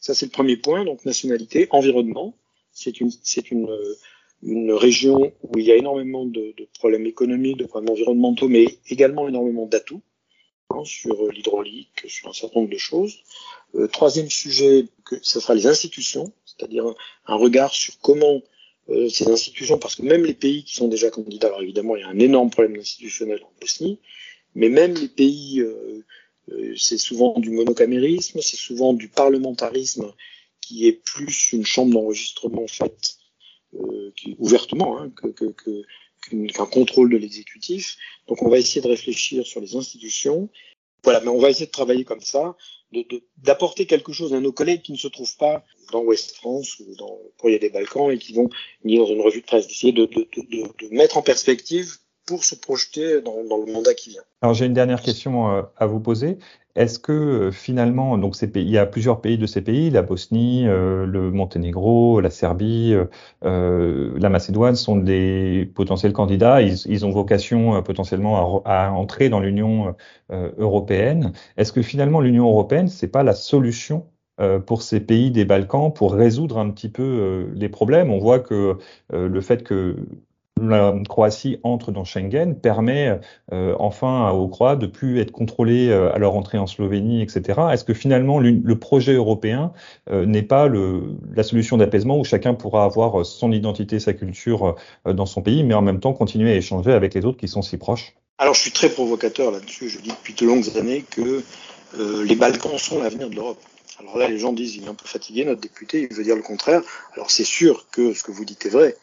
Ça 0.00 0.14
c'est 0.14 0.26
le 0.26 0.32
premier 0.32 0.56
point, 0.56 0.84
donc 0.84 1.04
nationalité, 1.04 1.66
environnement. 1.70 2.36
c'est 2.72 3.00
une, 3.00 3.10
c'est 3.22 3.50
une, 3.50 3.68
une 4.42 4.72
région 4.72 5.32
où 5.42 5.58
il 5.58 5.64
y 5.64 5.72
a 5.72 5.76
énormément 5.76 6.26
de, 6.26 6.54
de, 6.56 6.68
problèmes 6.78 7.06
économiques, 7.06 7.58
de 7.58 7.66
problèmes 7.66 7.92
environnementaux, 7.92 8.48
mais 8.48 8.66
également 8.88 9.28
énormément 9.28 9.66
d'atouts 9.66 10.02
sur 10.84 11.30
l'hydraulique, 11.30 12.04
sur 12.08 12.28
un 12.28 12.32
certain 12.32 12.60
nombre 12.60 12.72
de 12.72 12.78
choses. 12.78 13.18
Euh, 13.74 13.86
troisième 13.86 14.30
sujet, 14.30 14.86
que 15.04 15.16
ce 15.22 15.40
sera 15.40 15.54
les 15.54 15.66
institutions, 15.66 16.32
c'est-à-dire 16.44 16.84
un, 17.26 17.36
regard 17.36 17.72
sur 17.72 17.98
comment 18.00 18.42
euh, 18.90 19.08
ces 19.08 19.28
institutions, 19.28 19.78
parce 19.78 19.94
que 19.94 20.02
même 20.02 20.24
les 20.24 20.34
pays 20.34 20.64
qui 20.64 20.74
sont 20.74 20.88
déjà 20.88 21.10
candidats, 21.10 21.48
alors 21.48 21.62
évidemment 21.62 21.96
il 21.96 22.00
y 22.00 22.04
a 22.04 22.08
un 22.08 22.18
énorme 22.18 22.50
problème 22.50 22.78
institutionnel 22.78 23.40
en 23.44 23.52
Bosnie, 23.60 23.98
mais 24.54 24.68
même 24.68 24.94
les 24.94 25.08
pays, 25.08 25.60
euh, 25.60 26.04
euh 26.50 26.74
c'est 26.76 26.98
souvent 26.98 27.38
du 27.38 27.50
monocamérisme, 27.50 28.40
c'est 28.42 28.56
souvent 28.56 28.92
du 28.92 29.08
parlementarisme 29.08 30.12
qui 30.60 30.86
est 30.86 30.92
plus 30.92 31.52
une 31.52 31.64
chambre 31.64 31.92
d'enregistrement 31.92 32.66
faite 32.66 33.16
euh, 33.74 34.12
qui, 34.16 34.36
ouvertement 34.38 34.98
hein, 34.98 35.10
que, 35.10 35.28
que, 35.28 35.46
que 35.46 35.82
qu'un 36.30 36.66
contrôle 36.66 37.10
de 37.10 37.16
l'exécutif. 37.16 37.96
Donc 38.28 38.42
on 38.42 38.48
va 38.48 38.58
essayer 38.58 38.80
de 38.80 38.88
réfléchir 38.88 39.46
sur 39.46 39.60
les 39.60 39.76
institutions. 39.76 40.48
Voilà, 41.04 41.20
mais 41.20 41.28
on 41.28 41.38
va 41.38 41.50
essayer 41.50 41.66
de 41.66 41.72
travailler 41.72 42.04
comme 42.04 42.20
ça, 42.20 42.56
d'apporter 43.38 43.84
de, 43.84 43.88
quelque 43.88 44.12
chose 44.12 44.34
à 44.34 44.40
nos 44.40 44.52
collègues 44.52 44.82
qui 44.82 44.92
ne 44.92 44.96
se 44.96 45.08
trouvent 45.08 45.36
pas 45.36 45.64
dans 45.90 46.02
West 46.02 46.36
France 46.36 46.78
ou 46.78 46.94
dans 46.94 47.18
le 47.42 47.58
des 47.58 47.70
Balkans 47.70 48.10
et 48.12 48.18
qui 48.18 48.32
vont 48.34 48.50
ni 48.84 48.98
dans 48.98 49.06
une 49.06 49.20
revue 49.20 49.40
de 49.40 49.46
presse, 49.46 49.66
d'essayer 49.66 49.92
de, 49.92 50.06
de, 50.06 50.94
mettre 50.94 51.16
en 51.16 51.22
perspective 51.22 51.96
pour 52.26 52.44
se 52.44 52.54
projeter 52.54 53.20
dans, 53.20 53.44
dans 53.48 53.58
le 53.64 53.72
mandat 53.72 53.94
qui 53.94 54.10
vient. 54.10 54.22
Alors 54.42 54.54
j'ai 54.54 54.66
une 54.66 54.74
dernière 54.74 55.02
question 55.02 55.50
euh, 55.50 55.62
à 55.76 55.86
vous 55.86 56.00
poser. 56.00 56.38
Est-ce 56.74 56.98
que 56.98 57.12
euh, 57.12 57.50
finalement, 57.50 58.16
donc 58.16 58.34
il 58.40 58.70
y 58.70 58.78
a 58.78 58.86
plusieurs 58.86 59.20
pays 59.20 59.38
de 59.38 59.46
ces 59.46 59.60
pays, 59.60 59.90
la 59.90 60.02
Bosnie, 60.02 60.66
euh, 60.66 61.04
le 61.04 61.30
Monténégro, 61.30 62.20
la 62.20 62.30
Serbie, 62.30 62.94
la 63.42 64.28
Macédoine 64.28 64.76
sont 64.76 64.96
des 64.96 65.70
potentiels 65.74 66.12
candidats. 66.12 66.62
Ils, 66.62 66.78
ils 66.86 67.04
ont 67.04 67.10
vocation 67.10 67.82
potentiellement 67.82 68.62
à, 68.64 68.86
à, 68.86 68.90
entrer 68.90 69.28
dans 69.28 69.40
l'Union 69.40 69.94
européenne. 70.30 71.32
Est-ce 71.56 71.72
que 71.72 71.82
finalement 71.82 72.20
l'Union 72.20 72.48
européenne, 72.48 72.88
c'est 72.88 73.08
pas 73.08 73.22
la 73.22 73.34
solution 73.34 74.06
pour 74.66 74.82
ces 74.82 75.00
pays 75.00 75.30
des 75.30 75.44
Balkans 75.44 75.92
pour 75.92 76.14
résoudre 76.14 76.58
un 76.58 76.70
petit 76.70 76.88
peu 76.88 77.50
les 77.54 77.68
problèmes? 77.68 78.10
On 78.10 78.18
voit 78.18 78.40
que 78.40 78.78
le 79.10 79.40
fait 79.40 79.62
que 79.62 79.96
la 80.68 80.94
Croatie 81.08 81.58
entre 81.62 81.92
dans 81.92 82.04
Schengen 82.04 82.54
permet 82.54 83.18
euh, 83.52 83.74
enfin 83.78 84.30
aux 84.30 84.48
Croates 84.48 84.78
de 84.78 84.86
plus 84.86 85.20
être 85.20 85.32
contrôlés 85.32 85.88
euh, 85.88 86.12
à 86.12 86.18
leur 86.18 86.34
entrée 86.34 86.58
en 86.58 86.66
Slovénie, 86.66 87.22
etc. 87.22 87.60
Est-ce 87.72 87.84
que 87.84 87.94
finalement 87.94 88.38
le 88.38 88.74
projet 88.78 89.14
européen 89.14 89.72
euh, 90.10 90.26
n'est 90.26 90.42
pas 90.42 90.68
la 90.68 91.42
solution 91.42 91.76
d'apaisement 91.76 92.18
où 92.18 92.24
chacun 92.24 92.54
pourra 92.54 92.84
avoir 92.84 93.24
son 93.26 93.52
identité, 93.52 93.98
sa 93.98 94.12
culture 94.12 94.76
dans 95.04 95.26
son 95.26 95.42
pays, 95.42 95.64
mais 95.64 95.74
en 95.74 95.82
même 95.82 96.00
temps 96.00 96.12
continuer 96.12 96.52
à 96.52 96.56
échanger 96.56 96.92
avec 96.92 97.14
les 97.14 97.24
autres 97.24 97.38
qui 97.38 97.48
sont 97.48 97.62
si 97.62 97.76
proches? 97.76 98.14
Alors 98.38 98.54
je 98.54 98.60
suis 98.60 98.72
très 98.72 98.88
provocateur 98.88 99.50
là-dessus. 99.50 99.88
Je 99.88 100.00
dis 100.00 100.10
depuis 100.10 100.34
de 100.34 100.46
longues 100.46 100.76
années 100.76 101.04
que 101.10 101.42
les 102.24 102.36
Balkans 102.36 102.78
sont 102.78 103.02
l'avenir 103.02 103.28
de 103.28 103.34
l'Europe. 103.34 103.60
Alors 104.00 104.16
là, 104.16 104.28
les 104.28 104.38
gens 104.38 104.52
disent 104.52 104.76
il 104.76 104.84
est 104.84 104.88
un 104.88 104.94
peu 104.94 105.06
fatigué, 105.06 105.44
notre 105.44 105.60
député, 105.60 106.08
il 106.10 106.16
veut 106.16 106.24
dire 106.24 106.36
le 106.36 106.42
contraire. 106.42 106.82
Alors 107.14 107.30
c'est 107.30 107.44
sûr 107.44 107.86
que 107.90 108.14
ce 108.14 108.22
que 108.22 108.32
vous 108.32 108.44
dites 108.44 108.64
est 108.66 108.70
vrai 108.70 108.96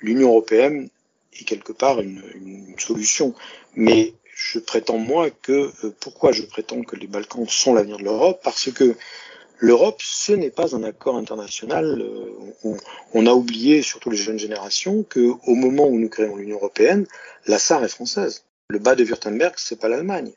l'Union 0.00 0.28
européenne 0.28 0.88
est 1.32 1.44
quelque 1.44 1.72
part 1.72 2.00
une, 2.00 2.22
une, 2.34 2.78
solution. 2.78 3.34
Mais 3.74 4.14
je 4.34 4.58
prétends 4.58 4.98
moi 4.98 5.30
que 5.30 5.70
euh, 5.84 5.94
pourquoi 6.00 6.32
je 6.32 6.42
prétends 6.42 6.82
que 6.82 6.96
les 6.96 7.06
Balkans 7.06 7.48
sont 7.48 7.74
l'avenir 7.74 7.98
de 7.98 8.04
l'Europe? 8.04 8.40
Parce 8.42 8.70
que 8.70 8.96
l'Europe, 9.58 10.00
ce 10.00 10.32
n'est 10.32 10.50
pas 10.50 10.76
un 10.76 10.82
accord 10.84 11.16
international. 11.16 12.00
Euh, 12.00 12.30
on, 12.64 12.76
on, 13.14 13.26
a 13.26 13.32
oublié, 13.32 13.82
surtout 13.82 14.10
les 14.10 14.16
jeunes 14.16 14.38
générations, 14.38 15.02
que 15.02 15.32
au 15.46 15.54
moment 15.54 15.86
où 15.86 15.98
nous 15.98 16.08
créons 16.08 16.36
l'Union 16.36 16.56
européenne, 16.56 17.06
la 17.46 17.58
SAR 17.58 17.84
est 17.84 17.88
française. 17.88 18.44
Le 18.68 18.78
bas 18.78 18.94
de 18.94 19.04
Württemberg, 19.04 19.54
c'est 19.56 19.80
pas 19.80 19.88
l'Allemagne, 19.88 20.32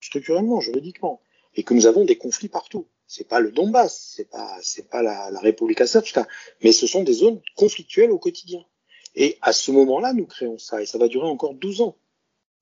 structurellement, 0.00 0.60
juridiquement, 0.60 1.20
et 1.54 1.62
que 1.62 1.74
nous 1.74 1.86
avons 1.86 2.04
des 2.04 2.18
conflits 2.18 2.48
partout. 2.48 2.86
C'est 3.06 3.26
pas 3.26 3.40
le 3.40 3.52
Donbass, 3.52 4.14
c'est 4.16 4.28
pas 4.28 4.58
c'est 4.60 4.86
pas 4.90 5.00
la, 5.00 5.30
la 5.30 5.40
République 5.40 5.86
serbska, 5.86 6.26
mais 6.62 6.72
ce 6.72 6.86
sont 6.86 7.04
des 7.04 7.14
zones 7.14 7.40
conflictuelles 7.56 8.10
au 8.10 8.18
quotidien. 8.18 8.64
Et 9.14 9.38
à 9.42 9.52
ce 9.52 9.70
moment-là, 9.72 10.12
nous 10.12 10.26
créons 10.26 10.58
ça, 10.58 10.82
et 10.82 10.86
ça 10.86 10.98
va 10.98 11.08
durer 11.08 11.26
encore 11.26 11.54
12 11.54 11.80
ans, 11.80 11.96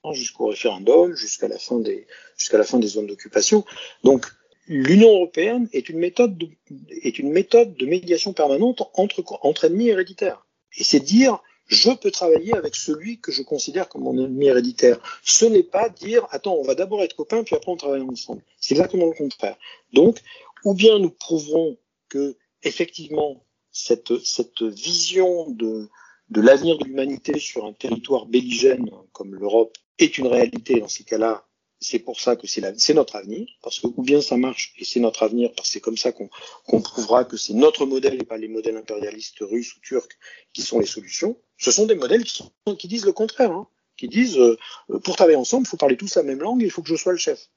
hein, 0.04 0.12
jusqu'au 0.12 0.46
référendum, 0.46 1.14
jusqu'à 1.14 1.48
la 1.48 1.58
fin 1.58 1.78
des, 1.78 2.06
la 2.52 2.64
fin 2.64 2.78
des 2.78 2.86
zones 2.88 3.06
d'occupation. 3.06 3.64
Donc, 4.04 4.26
l'Union 4.66 5.10
européenne 5.10 5.68
est 5.72 5.88
une 5.88 5.98
méthode 5.98 6.36
de, 6.36 6.48
est 6.90 7.18
une 7.18 7.30
méthode 7.30 7.76
de 7.76 7.86
médiation 7.86 8.32
permanente 8.32 8.82
entre, 8.94 9.22
entre 9.42 9.64
ennemis 9.64 9.88
héréditaires. 9.88 10.46
Et 10.78 10.84
c'est 10.84 11.00
dire, 11.00 11.42
je 11.66 11.90
peux 11.90 12.10
travailler 12.10 12.54
avec 12.54 12.76
celui 12.76 13.18
que 13.18 13.32
je 13.32 13.42
considère 13.42 13.88
comme 13.88 14.02
mon 14.02 14.16
ennemi 14.16 14.46
héréditaire. 14.46 14.98
Ce 15.22 15.44
n'est 15.44 15.62
pas 15.62 15.88
dire, 15.88 16.26
attends, 16.30 16.54
on 16.54 16.62
va 16.62 16.74
d'abord 16.74 17.02
être 17.02 17.16
copains, 17.16 17.42
puis 17.42 17.56
après 17.56 17.72
on 17.72 17.76
travaille 17.76 18.02
ensemble. 18.02 18.42
C'est 18.60 18.74
exactement 18.74 19.06
le 19.06 19.12
contraire. 19.12 19.56
Donc, 19.92 20.20
ou 20.64 20.74
bien 20.74 20.98
nous 20.98 21.10
prouverons 21.10 21.76
que, 22.08 22.36
effectivement, 22.62 23.42
cette, 23.72 24.18
cette 24.24 24.62
vision 24.62 25.50
de, 25.50 25.88
de 26.30 26.40
l'avenir 26.40 26.78
de 26.78 26.84
l'humanité 26.84 27.38
sur 27.38 27.64
un 27.64 27.72
territoire 27.72 28.26
belligène 28.26 28.90
comme 29.12 29.34
l'Europe 29.34 29.76
est 29.98 30.18
une 30.18 30.26
réalité. 30.26 30.80
Dans 30.80 30.88
ces 30.88 31.04
cas-là, 31.04 31.46
c'est 31.80 31.98
pour 31.98 32.20
ça 32.20 32.36
que 32.36 32.46
c'est 32.46 32.94
notre 32.94 33.16
avenir, 33.16 33.46
parce 33.62 33.80
que 33.80 33.86
ou 33.86 34.02
bien 34.02 34.20
ça 34.20 34.36
marche 34.36 34.72
et 34.78 34.84
c'est 34.84 35.00
notre 35.00 35.22
avenir, 35.22 35.52
parce 35.54 35.68
que 35.68 35.72
c'est 35.74 35.80
comme 35.80 35.96
ça 35.96 36.12
qu'on 36.12 36.28
qu 36.28 36.82
prouvera 36.82 37.24
que 37.24 37.36
c'est 37.36 37.52
notre 37.52 37.86
modèle 37.86 38.20
et 38.20 38.24
pas 38.24 38.38
les 38.38 38.48
modèles 38.48 38.76
impérialistes 38.76 39.38
russes 39.40 39.76
ou 39.76 39.80
turcs 39.80 40.08
qui 40.52 40.62
sont 40.62 40.80
les 40.80 40.86
solutions. 40.86 41.36
Ce 41.58 41.70
sont 41.70 41.86
des 41.86 41.94
modèles 41.94 42.24
qui 42.24 42.88
disent 42.88 43.04
le 43.04 43.12
contraire, 43.12 43.52
hein, 43.52 43.68
qui 43.96 44.08
disent 44.08 44.38
euh, 44.38 44.58
pour 45.04 45.16
travailler 45.16 45.36
ensemble, 45.36 45.66
il 45.66 45.70
faut 45.70 45.76
parler 45.76 45.96
tous 45.96 46.16
la 46.16 46.22
même 46.22 46.40
langue 46.40 46.62
et 46.62 46.66
il 46.66 46.70
faut 46.70 46.82
que 46.82 46.88
je 46.88 46.96
sois 46.96 47.12
le 47.12 47.18
chef. 47.18 47.50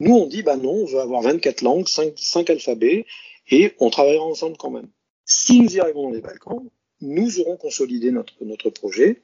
Nous, 0.00 0.14
on 0.14 0.26
dit 0.26 0.42
bah 0.42 0.56
non, 0.56 0.74
on 0.74 0.86
veut 0.86 1.00
avoir 1.00 1.22
24 1.22 1.62
langues, 1.62 1.88
5, 1.88 2.14
5 2.16 2.50
alphabets 2.50 3.06
et 3.48 3.74
on 3.78 3.90
travaillera 3.90 4.24
ensemble 4.24 4.56
quand 4.56 4.70
même. 4.70 4.90
Si 5.24 5.60
nous 5.60 5.76
y 5.76 5.80
arrivons 5.80 6.08
dans 6.08 6.14
les 6.14 6.20
Balkans, 6.20 6.68
nous 7.02 7.40
aurons 7.40 7.56
consolidé 7.56 8.10
notre, 8.10 8.70
projet. 8.70 9.20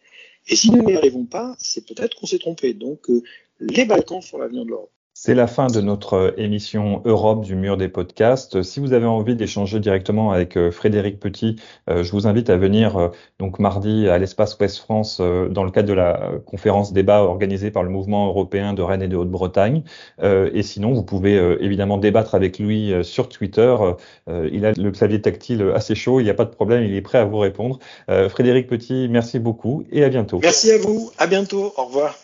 Et 0.49 0.57
si 0.57 0.71
nous 0.71 0.83
n'y 0.83 0.95
arrivons 0.95 1.25
pas, 1.25 1.57
c'est 1.59 1.87
peut-être 1.87 2.17
qu'on 2.17 2.27
s'est 2.27 2.39
trompé. 2.39 2.75
Donc, 2.75 3.09
euh, 3.11 3.23
les 3.61 3.85
Balkans 3.85 4.23
sont 4.23 4.39
l'avenir 4.39 4.65
de 4.65 4.71
l'Europe. 4.71 4.93
C'est 5.21 5.35
la 5.35 5.49
fin 5.49 5.67
de 5.67 5.81
notre 5.81 6.15
euh, 6.15 6.31
émission 6.37 7.03
Europe 7.05 7.45
du 7.45 7.57
mur 7.57 7.77
des 7.77 7.89
podcasts. 7.89 8.63
Si 8.63 8.79
vous 8.79 8.93
avez 8.93 9.07
envie 9.07 9.35
d'échanger 9.35 9.81
directement 9.81 10.31
avec 10.31 10.57
euh, 10.57 10.71
Frédéric 10.71 11.19
Petit, 11.19 11.57
euh, 11.91 12.05
je 12.05 12.13
vous 12.13 12.29
invite 12.29 12.51
à 12.51 12.57
venir 12.57 13.11
donc 13.41 13.59
mardi 13.59 14.09
à 14.09 14.17
l'espace 14.19 14.57
Ouest 14.61 14.79
France 14.79 15.21
dans 15.21 15.65
le 15.65 15.73
cadre 15.73 15.89
de 15.89 15.93
la 15.93 16.31
conférence 16.47 16.93
débat 16.93 17.23
organisée 17.25 17.73
par 17.73 17.83
le 17.83 17.91
mouvement 17.91 18.29
européen 18.29 18.75
de 18.75 18.83
Rennes 18.83 19.03
et 19.03 19.09
de 19.09 19.17
Haute-Bretagne. 19.17 19.83
Et 20.23 20.63
sinon, 20.63 20.93
vous 20.93 21.03
pouvez 21.03 21.35
évidemment 21.61 21.99
débattre 21.99 22.35
avec 22.35 22.59
lui 22.59 22.93
sur 23.03 23.29
Twitter. 23.29 23.75
Il 24.29 24.65
a 24.67 24.73
le 24.73 24.91
clavier 24.91 25.21
tactile 25.21 25.73
assez 25.75 25.95
chaud, 25.95 26.21
il 26.21 26.25
n'y 26.25 26.31
a 26.31 26.35
pas 26.35 26.45
de 26.45 26.55
problème, 26.55 26.85
il 26.85 26.95
est 26.95 27.03
prêt 27.03 27.19
à 27.19 27.25
vous 27.25 27.39
répondre. 27.39 27.79
Frédéric 28.29 28.69
Petit, 28.69 29.09
merci 29.11 29.39
beaucoup 29.39 29.85
et 29.91 30.05
à 30.05 30.09
bientôt. 30.09 30.39
Merci 30.43 30.71
à 30.71 30.79
vous, 30.79 31.11
à 31.19 31.27
bientôt, 31.27 31.73
au 31.77 31.85
revoir. 31.85 32.15